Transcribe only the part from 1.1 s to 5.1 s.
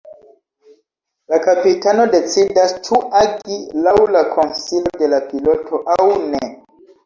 La kapitano decidas ĉu agi laŭ la konsilo